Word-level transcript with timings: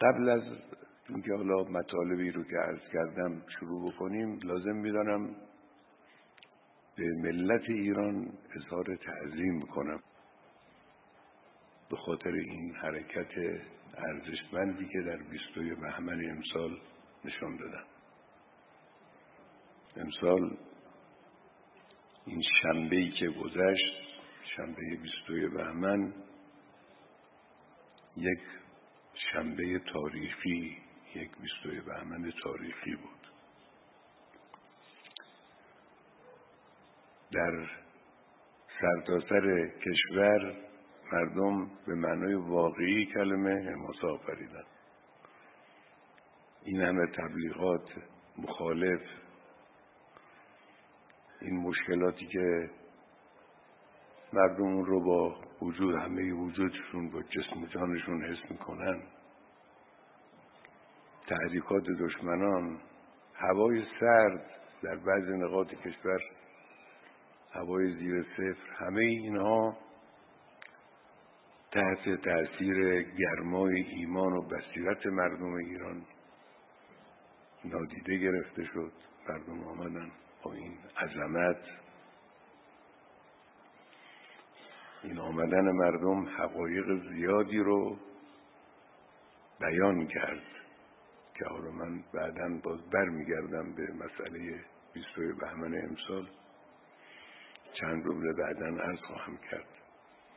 قبل 0.00 0.28
از 0.28 0.42
اینکه 1.08 1.34
حالا 1.34 1.64
مطالبی 1.64 2.30
رو 2.30 2.44
که 2.44 2.56
عرض 2.56 2.92
کردم 2.92 3.42
شروع 3.60 3.92
بکنیم 3.92 4.38
لازم 4.42 4.76
می‌دانم 4.76 5.36
به 6.96 7.12
ملت 7.22 7.62
ایران 7.68 8.32
اظهار 8.56 8.96
تعظیم 8.96 9.60
کنم 9.60 10.00
به 11.90 11.96
خاطر 11.96 12.32
این 12.32 12.74
حرکت 12.74 13.62
ارزشمندی 13.96 14.88
که 14.88 15.00
در 15.00 15.16
بیستوی 15.16 15.74
بهمن 15.74 16.30
امسال 16.30 16.80
نشان 17.24 17.56
دادن 17.56 17.84
امسال 19.96 20.56
این 22.26 22.42
شنبه 22.62 23.10
که 23.20 23.28
گذشت 23.28 23.96
شنبه 24.56 24.96
بیستوی 25.02 25.48
بهمن 25.48 26.12
یک 28.16 28.40
شنبه 29.32 29.78
تاریخی 29.78 30.78
یک 31.14 31.30
بیستوی 31.40 31.80
بهمن 31.80 32.32
تاریخی 32.42 32.94
بود. 32.94 33.28
در 37.32 37.70
سرتاسر 38.80 39.68
کشور 39.68 40.56
مردم 41.12 41.70
به 41.86 41.94
معنای 41.94 42.34
واقعی 42.34 43.06
کلمه 43.06 43.70
حماسه 43.70 44.06
آفریدن. 44.06 44.64
این 46.62 46.80
همه 46.80 47.06
تبلیغات 47.06 47.88
مخالف 48.38 49.00
این 51.40 51.56
مشکلاتی 51.56 52.26
که 52.26 52.70
مردم 54.32 54.82
رو 54.82 55.04
با 55.04 55.40
وجود 55.62 55.94
همه 55.94 56.32
وجودشون 56.32 57.10
با 57.10 57.22
جسم 57.22 57.62
و 57.62 57.66
جانشون 57.66 58.24
حس 58.24 58.50
می‌کنن 58.50 59.02
تحریکات 61.28 61.84
دشمنان 62.00 62.80
هوای 63.34 63.84
سرد 64.00 64.50
در 64.82 64.96
بعض 64.96 65.28
نقاط 65.28 65.68
کشور 65.68 66.20
هوای 67.52 67.94
زیر 67.94 68.22
صفر 68.22 68.84
همه 68.84 69.00
اینها 69.00 69.76
تحت 71.72 72.22
تاثیر 72.24 73.02
گرمای 73.02 73.82
ایمان 73.82 74.32
و 74.32 74.42
بصیرت 74.42 75.06
مردم 75.06 75.54
ایران 75.54 76.06
نادیده 77.64 78.16
گرفته 78.16 78.64
شد. 78.64 78.92
مردم 79.28 79.64
آمدن 79.64 80.10
با 80.42 80.52
این 80.52 80.78
عظمت. 80.96 81.62
این 85.02 85.18
آمدن 85.18 85.70
مردم 85.70 86.28
حقایق 86.28 87.08
زیادی 87.10 87.58
رو 87.58 87.98
بیان 89.60 90.06
کرد. 90.06 90.42
که 91.38 91.44
حالا 91.44 91.70
من 91.70 92.04
بعدا 92.14 92.60
باز 92.62 92.90
برمیگردم 92.90 93.72
به 93.74 93.92
مسئله 93.92 94.64
بیستوی 94.92 95.32
بهمن 95.32 95.74
امسال. 95.88 96.28
چند 97.72 98.04
روز 98.04 98.36
بعدا 98.36 98.66
عرض 98.66 98.98
خواهم 98.98 99.36
کرد. 99.50 99.68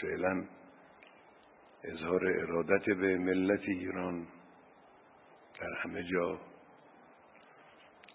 فعلا 0.00 0.44
اظهار 1.84 2.26
ارادت 2.26 2.84
به 2.84 3.18
ملت 3.18 3.60
ایران 3.60 4.26
در 5.60 5.72
همه 5.82 6.02
جا 6.02 6.40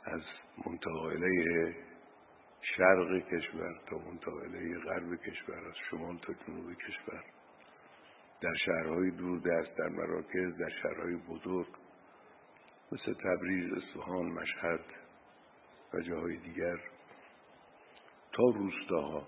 از 0.05 0.21
منطقه 0.65 1.75
شرق 2.61 3.19
کشور 3.27 3.79
تا 3.89 3.97
منطقه 3.97 4.79
غرب 4.79 5.15
کشور 5.15 5.67
از 5.67 5.75
شمال 5.89 6.17
تا 6.17 6.33
جنوب 6.33 6.73
کشور 6.73 7.23
در 8.41 8.53
شهرهای 8.65 9.11
دوردست 9.11 9.77
در 9.77 9.89
مراکز 9.89 10.57
در 10.57 10.69
شهرهای 10.69 11.15
بزرگ 11.15 11.67
مثل 12.91 13.13
تبریز 13.13 13.73
اصفهان 13.73 14.25
مشهد 14.25 14.79
و 15.93 15.99
جاهای 15.99 16.37
دیگر 16.37 16.77
تا 18.31 18.43
روستاها 18.43 19.27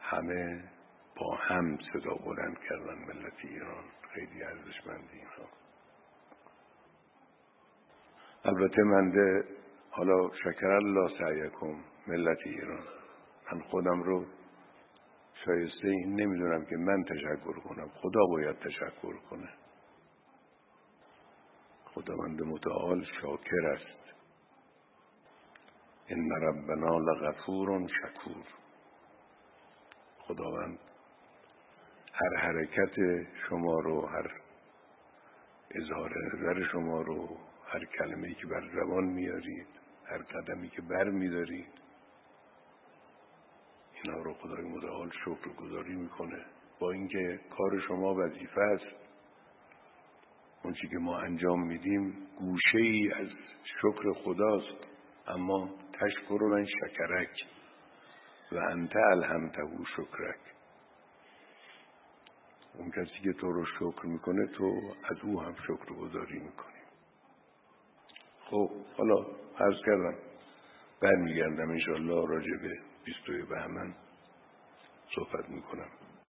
همه 0.00 0.64
با 1.16 1.34
هم 1.34 1.78
صدا 1.92 2.14
بلند 2.14 2.58
کردن 2.68 2.94
ملت 2.94 3.44
ایران. 3.44 3.84
خیلی 4.14 4.42
ارزشمند 4.42 5.08
اینها. 5.12 5.48
البته 8.44 8.82
منده 8.82 9.44
حالا 9.90 10.30
شکر 10.44 10.66
الله 10.66 11.18
سعیکم 11.18 11.76
ملت 12.06 12.38
ایران. 12.46 12.84
من 13.52 13.60
خودم 13.60 14.02
رو 14.02 14.26
شایسته 15.44 15.88
این 15.88 16.20
نمی‌دونم 16.20 16.64
که 16.64 16.76
من 16.76 17.04
تشکر 17.04 17.60
کنم. 17.60 17.88
خدا 17.88 18.26
باید 18.26 18.58
تشکر 18.58 19.16
کنه. 19.30 19.48
خداوند 21.94 22.42
متعال 22.42 23.04
شاکر 23.20 23.66
است. 23.66 24.14
ان 26.08 26.30
ربنا 26.30 26.98
لغفور 26.98 27.88
شکور. 27.88 28.44
خداوند 30.18 30.78
هر 32.12 32.36
حرکت 32.36 33.26
شما 33.48 33.80
رو 33.80 34.06
هر 34.06 34.30
اظهار 35.70 36.12
نظر 36.32 36.68
شما 36.72 37.02
رو 37.02 37.36
هر 37.66 37.84
کلمه 37.84 38.34
که 38.34 38.46
بر 38.46 38.68
زبان 38.74 39.04
میارید 39.04 39.66
هر 40.04 40.18
قدمی 40.18 40.68
که 40.68 40.82
بر 40.82 41.04
میدارید 41.04 41.72
اینا 43.94 44.22
رو 44.22 44.34
خدای 44.34 44.64
متعال 44.64 45.10
شکر 45.10 45.48
گذاری 45.48 45.94
می‌کنه. 45.94 46.44
با 46.78 46.90
اینکه 46.90 47.40
کار 47.56 47.80
شما 47.88 48.14
وظیفه 48.14 48.60
است. 48.60 49.03
اون 50.64 50.74
که 50.74 50.98
ما 50.98 51.18
انجام 51.18 51.66
میدیم 51.66 52.26
گوشه 52.38 52.78
ای 52.78 53.12
از 53.12 53.28
شکر 53.64 54.12
خداست 54.12 54.84
اما 55.26 55.70
تشکر 55.92 56.38
من 56.42 56.66
شکرک. 56.66 57.30
و 58.52 58.56
انت 58.56 58.96
الهمته 58.96 59.62
شکرک. 59.96 60.40
اون 62.74 62.90
کسی 62.90 63.22
که 63.24 63.32
تو 63.32 63.52
رو 63.52 63.64
شکر 63.64 64.06
می‌کنه 64.06 64.46
تو 64.46 64.80
از 65.04 65.16
او 65.22 65.40
هم 65.40 65.54
شکر 65.54 65.94
گذاری 65.94 66.38
می‌کنی. 66.38 66.82
خب 68.40 68.70
حالا 68.96 69.26
عرض 69.58 69.76
کردم 69.86 70.14
برمیگردم 71.02 71.70
انشاءالله 71.70 72.28
راجع 72.28 72.56
به 72.62 72.78
بیستوی 73.04 73.42
بهمن 73.42 73.94
صحبت 75.14 75.48
می‌کنم. 75.48 75.88